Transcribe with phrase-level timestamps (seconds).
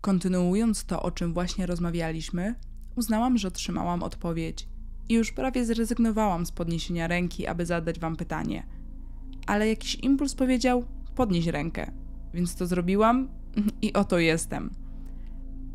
[0.00, 2.54] Kontynuując to, o czym właśnie rozmawialiśmy,
[2.96, 4.68] uznałam, że otrzymałam odpowiedź
[5.08, 8.66] i już prawie zrezygnowałam z podniesienia ręki, aby zadać wam pytanie.
[9.46, 10.84] Ale jakiś impuls powiedział:
[11.14, 11.90] podnieś rękę.
[12.34, 13.28] Więc to zrobiłam
[13.82, 14.70] i oto jestem.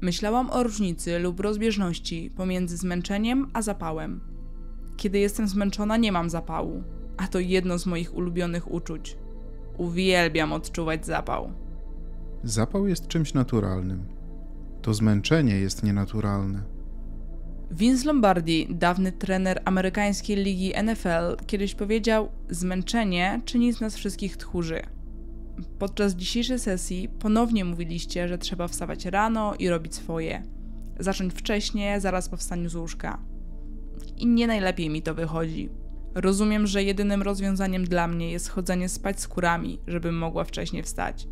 [0.02, 4.22] Myślałam o różnicy lub rozbieżności pomiędzy zmęczeniem a zapałem.
[4.98, 6.84] Kiedy jestem zmęczona, nie mam zapału,
[7.18, 9.18] a to jedno z moich ulubionych uczuć.
[9.78, 11.52] Uwielbiam odczuwać zapał.
[12.44, 14.15] Zapał jest czymś naturalnym.
[14.86, 16.64] To zmęczenie jest nienaturalne.
[17.72, 24.82] Vince Lombardi, dawny trener amerykańskiej ligi NFL, kiedyś powiedział: Zmęczenie czyni z nas wszystkich tchórzy.
[25.80, 30.44] Podczas dzisiejszej sesji ponownie mówiliście, że trzeba wstawać rano i robić swoje.
[31.00, 33.20] Zacząć wcześnie, zaraz po wstaniu z łóżka.
[34.18, 35.70] I nie najlepiej mi to wychodzi.
[36.16, 41.28] Rozumiem, że jedynym rozwiązaniem dla mnie jest chodzenie spać z kurami, żebym mogła wcześniej wstać.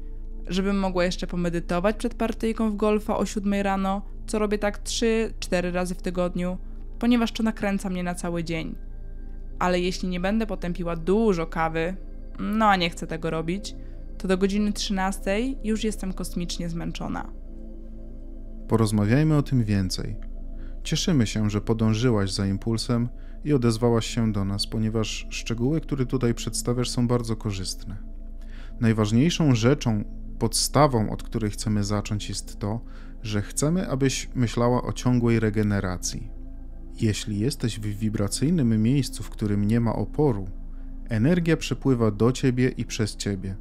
[0.48, 5.72] Żebym mogła jeszcze pomedytować przed partyjką w golfa o 7 rano, co robię tak 3-4
[5.74, 6.58] razy w tygodniu,
[7.00, 8.76] ponieważ to nakręca mnie na cały dzień.
[9.60, 11.96] Ale jeśli nie będę potem piła dużo kawy,
[12.40, 13.76] no a nie chcę tego robić,
[14.18, 17.32] to do godziny 13 już jestem kosmicznie zmęczona.
[18.68, 20.16] Porozmawiajmy o tym więcej.
[20.84, 23.10] Cieszymy się, że podążyłaś za impulsem
[23.46, 27.98] i odezwałaś się do nas, ponieważ szczegóły, które tutaj przedstawiasz, są bardzo korzystne.
[28.80, 30.04] Najważniejszą rzeczą,
[30.40, 32.82] podstawą, od której chcemy zacząć, jest to,
[33.22, 36.32] że chcemy, abyś myślała o ciągłej regeneracji.
[37.02, 40.48] Jeśli jesteś w wibracyjnym miejscu, w którym nie ma oporu,
[41.10, 43.56] energia przepływa do ciebie i przez ciebie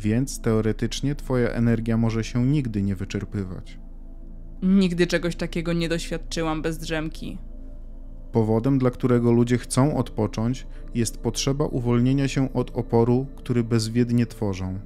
[0.00, 3.78] więc teoretycznie Twoja energia może się nigdy nie wyczerpywać.
[4.62, 7.38] Nigdy czegoś takiego nie doświadczyłam bez drzemki.
[8.32, 14.78] Powodem, dla którego ludzie chcą odpocząć, jest potrzeba uwolnienia się od oporu, który bezwiednie tworzą.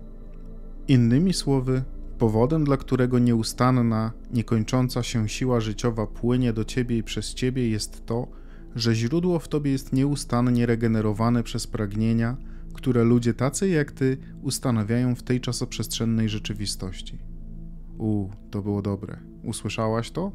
[0.88, 1.82] Innymi słowy,
[2.18, 8.06] powodem, dla którego nieustanna, niekończąca się siła życiowa płynie do ciebie i przez ciebie, jest
[8.06, 8.28] to,
[8.74, 12.36] że źródło w tobie jest nieustannie regenerowane przez pragnienia,
[12.72, 17.18] które ludzie tacy jak ty ustanawiają w tej czasoprzestrzennej rzeczywistości.
[17.98, 19.18] U, to było dobre.
[19.44, 20.32] Usłyszałaś to?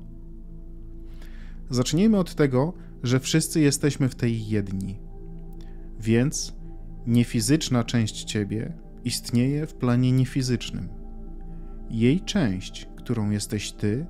[1.70, 2.74] Zacznijmy od tego,
[3.04, 5.00] że wszyscy jesteśmy w tej jedni.
[6.00, 6.56] Więc
[7.08, 8.74] niefizyczna część ciebie
[9.04, 10.90] istnieje w planie niefizycznym.
[11.90, 14.06] Jej część, którą jesteś ty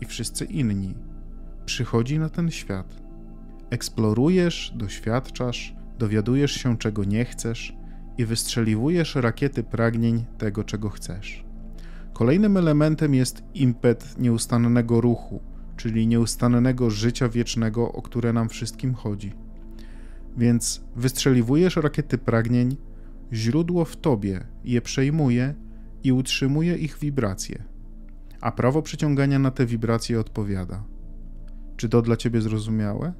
[0.00, 0.94] i wszyscy inni,
[1.64, 3.02] przychodzi na ten świat.
[3.70, 7.76] Eksplorujesz, doświadczasz, dowiadujesz się, czego nie chcesz
[8.18, 11.44] i wystrzeliwujesz rakiety pragnień tego, czego chcesz.
[12.12, 15.40] Kolejnym elementem jest impet nieustannego ruchu,
[15.76, 19.32] czyli nieustannego życia wiecznego, o które nam wszystkim chodzi.
[20.36, 22.76] Więc wystrzeliwujesz rakiety pragnień,
[23.34, 25.54] źródło w tobie je przejmuje
[26.04, 27.64] i utrzymuje ich wibracje,
[28.40, 30.84] a prawo przyciągania na te wibracje odpowiada.
[31.76, 33.12] Czy to dla ciebie zrozumiałe?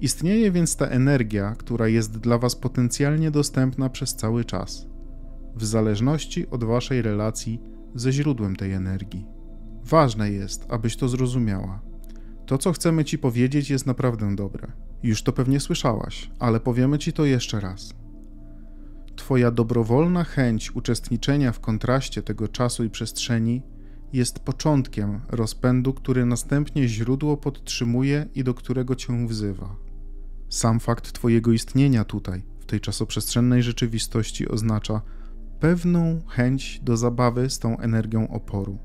[0.00, 4.86] Istnieje więc ta energia, która jest dla Was potencjalnie dostępna przez cały czas,
[5.56, 7.60] w zależności od Waszej relacji
[7.94, 9.26] ze źródłem tej energii.
[9.84, 11.82] Ważne jest, abyś to zrozumiała.
[12.46, 14.72] To, co chcemy Ci powiedzieć, jest naprawdę dobre.
[15.02, 18.01] Już to pewnie słyszałaś, ale powiemy Ci to jeszcze raz.
[19.16, 23.62] Twoja dobrowolna chęć uczestniczenia w kontraście tego czasu i przestrzeni
[24.12, 29.76] jest początkiem rozpędu, który następnie źródło podtrzymuje i do którego cię wzywa.
[30.48, 35.00] Sam fakt Twojego istnienia tutaj, w tej czasoprzestrzennej rzeczywistości, oznacza
[35.60, 38.78] pewną chęć do zabawy z tą energią oporu,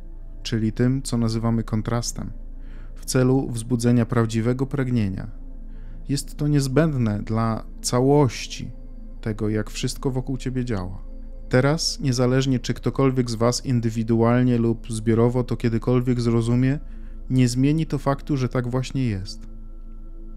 [0.43, 2.31] czyli tym, co nazywamy kontrastem,
[2.95, 5.31] w celu wzbudzenia prawdziwego pragnienia.
[6.09, 8.71] Jest to niezbędne dla całości
[9.27, 11.03] tego, jak wszystko wokół Ciebie działa.
[11.49, 16.79] Teraz, niezależnie czy ktokolwiek z Was indywidualnie lub zbiorowo to kiedykolwiek zrozumie,
[17.29, 19.47] nie zmieni to faktu, że tak właśnie jest.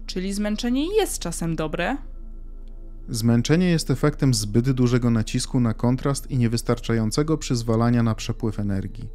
[0.05, 1.97] Czyli zmęczenie jest czasem dobre?
[3.09, 9.09] Zmęczenie jest efektem zbyt dużego nacisku na kontrast i niewystarczającego przyzwalania na przepływ energii.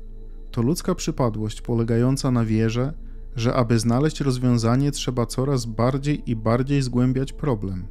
[0.51, 2.93] To ludzka przypadłość polegająca na wierze,
[3.35, 7.89] że aby znaleźć rozwiązanie, trzeba coraz bardziej i bardziej zgłębiać problem.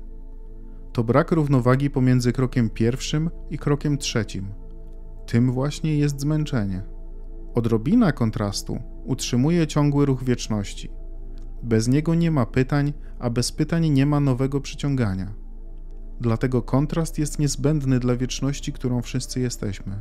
[0.96, 4.48] To brak równowagi pomiędzy krokiem pierwszym i krokiem trzecim.
[5.28, 6.84] Tym właśnie jest zmęczenie.
[7.54, 10.90] Odrobina kontrastu utrzymuje ciągły ruch wieczności
[11.66, 15.34] bez niego nie ma pytań, a bez pytań nie ma nowego przyciągania.
[16.22, 20.00] Dlatego kontrast jest niezbędny dla wieczności, którą wszyscy jesteśmy.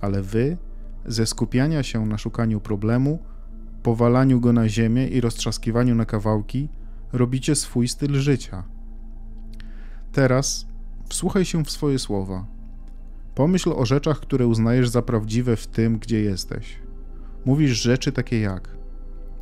[0.00, 0.56] Ale wy,
[1.06, 3.18] ze skupiania się na szukaniu problemu,
[3.82, 6.68] powalaniu go na ziemię i roztrzaskiwaniu na kawałki,
[7.12, 8.64] robicie swój styl życia.
[10.12, 10.66] Teraz
[11.08, 12.46] wsłuchaj się w swoje słowa.
[13.34, 16.78] Pomyśl o rzeczach, które uznajesz za prawdziwe w tym, gdzie jesteś.
[17.44, 18.76] Mówisz rzeczy takie jak: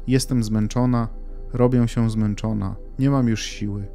[0.06, 1.08] Jestem zmęczona,
[1.52, 3.86] robię się zmęczona, nie mam już siły,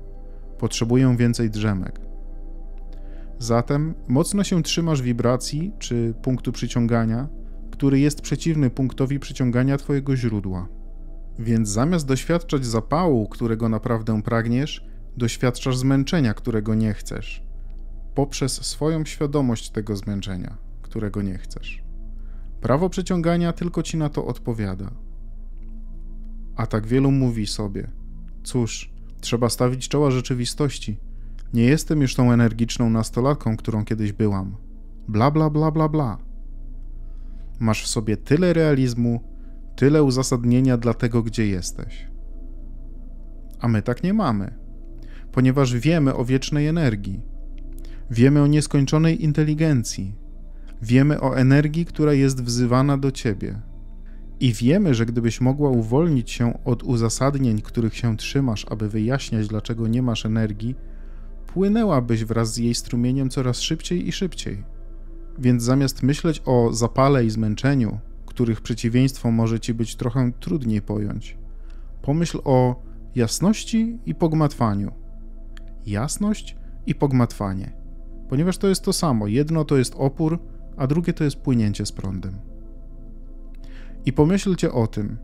[0.57, 1.99] potrzebuję więcej drzemek.
[3.39, 7.27] Zatem mocno się trzymasz wibracji czy punktu przyciągania,
[7.71, 10.67] który jest przeciwny punktowi przyciągania Twojego źródła.
[11.39, 17.43] Więc zamiast doświadczać zapału, którego naprawdę pragniesz, doświadczasz zmęczenia, którego nie chcesz,
[18.15, 21.83] poprzez swoją świadomość tego zmęczenia, którego nie chcesz.
[22.61, 24.91] Prawo przyciągania tylko ci na to odpowiada.
[26.55, 27.91] A tak wielu mówi sobie:
[28.43, 30.99] Cóż, trzeba stawić czoła rzeczywistości.
[31.53, 34.57] Nie jestem już tą energiczną nastolatką, którą kiedyś byłam.
[35.07, 36.17] Bla, bla, bla, bla, bla.
[37.59, 39.19] Masz w sobie tyle realizmu,
[39.75, 42.07] tyle uzasadnienia dla tego, gdzie jesteś.
[43.59, 44.64] A my tak nie mamy,
[45.35, 47.21] ponieważ wiemy o wiecznej energii,
[48.11, 50.15] wiemy o nieskończonej inteligencji,
[50.81, 53.61] wiemy o energii, która jest wzywana do ciebie.
[54.39, 59.87] I wiemy, że gdybyś mogła uwolnić się od uzasadnień, których się trzymasz, aby wyjaśniać, dlaczego
[59.87, 60.75] nie masz energii,
[61.47, 64.63] płynęłabyś wraz z jej strumieniem coraz szybciej i szybciej.
[65.39, 71.37] Więc zamiast myśleć o zapale i zmęczeniu, których przeciwieństwo może ci być trochę trudniej pojąć,
[72.01, 72.83] pomyśl o
[73.15, 75.04] jasności i pogmatwaniu.
[75.85, 77.73] Jasność i pogmatwanie,
[78.29, 79.27] ponieważ to jest to samo.
[79.27, 80.39] Jedno to jest opór,
[80.77, 82.39] a drugie to jest płynięcie z prądem.
[84.05, 85.17] I pomyślcie o tym,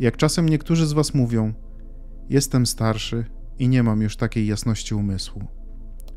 [0.00, 1.52] jak czasem niektórzy z Was mówią:
[2.30, 3.24] Jestem starszy
[3.58, 5.42] i nie mam już takiej jasności umysłu.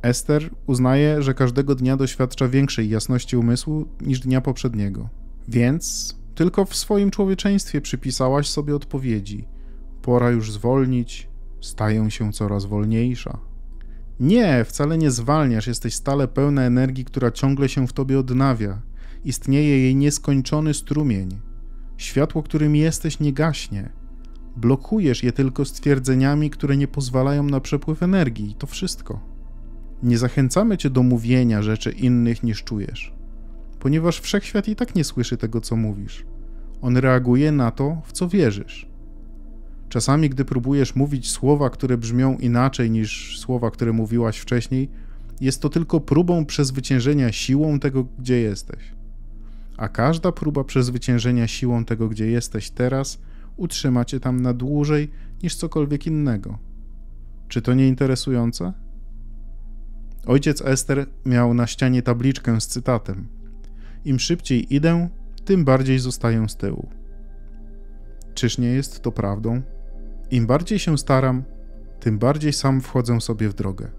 [0.01, 5.09] Ester uznaje, że każdego dnia doświadcza większej jasności umysłu niż dnia poprzedniego.
[5.47, 9.47] Więc tylko w swoim człowieczeństwie przypisałaś sobie odpowiedzi.
[10.01, 11.29] Pora już zwolnić,
[11.61, 13.48] staję się coraz wolniejsza.
[14.19, 18.81] Nie, wcale nie zwalniasz, jesteś stale pełna energii, która ciągle się w tobie odnawia.
[19.25, 21.39] Istnieje jej nieskończony strumień.
[21.97, 23.89] Światło, którym jesteś, nie gaśnie.
[24.55, 28.55] Blokujesz je tylko stwierdzeniami, które nie pozwalają na przepływ energii.
[28.59, 29.19] To wszystko.
[30.03, 33.13] Nie zachęcamy cię do mówienia rzeczy innych niż czujesz,
[33.79, 36.25] ponieważ wszechświat i tak nie słyszy tego, co mówisz.
[36.81, 38.88] On reaguje na to, w co wierzysz.
[39.89, 44.89] Czasami, gdy próbujesz mówić słowa, które brzmią inaczej niż słowa, które mówiłaś wcześniej,
[45.41, 48.79] jest to tylko próbą przezwyciężenia siłą tego, gdzie jesteś.
[49.77, 53.19] A każda próba przezwyciężenia siłą tego, gdzie jesteś teraz,
[53.57, 55.11] utrzyma cię tam na dłużej
[55.43, 56.57] niż cokolwiek innego.
[57.47, 58.73] Czy to nie interesujące?
[60.25, 63.27] Ojciec Ester miał na ścianie tabliczkę z cytatem:
[64.05, 65.09] Im szybciej idę,
[65.45, 66.89] tym bardziej zostaję z tyłu.
[68.33, 69.61] Czyż nie jest to prawdą?
[70.31, 71.43] Im bardziej się staram,
[71.99, 73.91] tym bardziej sam wchodzę sobie w drogę.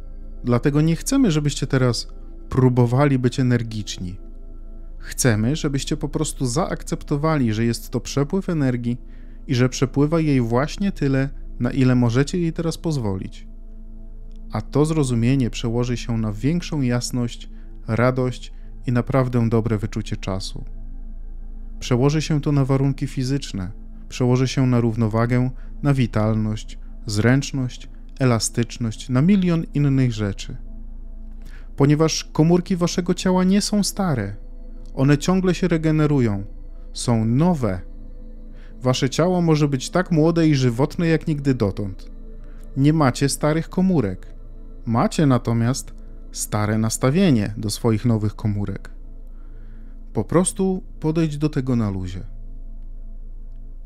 [0.45, 2.09] Dlatego nie chcemy, żebyście teraz
[2.49, 4.19] próbowali być energiczni.
[4.99, 8.99] Chcemy, żebyście po prostu zaakceptowali, że jest to przepływ energii
[9.47, 11.29] i że przepływa jej właśnie tyle,
[11.61, 13.51] na ile możecie jej teraz pozwolić
[14.53, 17.51] a to zrozumienie przełoży się na większą jasność,
[17.87, 18.53] radość
[18.87, 20.65] i naprawdę dobre wyczucie czasu.
[21.81, 23.73] Przełoży się to na warunki fizyczne,
[24.11, 25.51] przełoży się na równowagę,
[25.83, 30.57] na witalność, zręczność, elastyczność, na milion innych rzeczy.
[31.77, 34.37] Ponieważ komórki waszego ciała nie są stare,
[34.95, 36.45] one ciągle się regenerują,
[36.93, 37.81] są nowe.
[38.83, 42.11] Wasze ciało może być tak młode i żywotne jak nigdy dotąd.
[42.77, 44.35] Nie macie starych komórek.
[44.87, 45.95] Macie natomiast
[46.33, 48.91] stare nastawienie do swoich nowych komórek.
[50.13, 52.40] Po prostu podejdź do tego na luzie.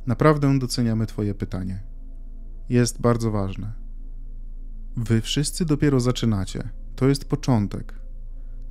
[0.06, 1.82] Naprawdę doceniamy Twoje pytanie.
[2.68, 3.72] Jest bardzo ważne.
[4.96, 6.68] Wy wszyscy dopiero zaczynacie.
[6.96, 8.00] To jest początek.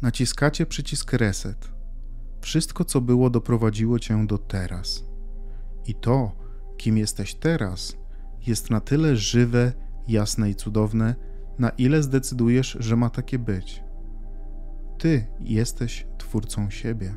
[0.01, 1.71] Naciskacie przycisk reset.
[2.41, 5.05] Wszystko, co było, doprowadziło cię do teraz.
[5.87, 6.35] I to,
[6.77, 7.97] kim jesteś teraz,
[8.47, 9.73] jest na tyle żywe,
[10.07, 11.15] jasne i cudowne,
[11.59, 13.83] na ile zdecydujesz, że ma takie być.
[14.97, 17.15] Ty jesteś twórcą siebie.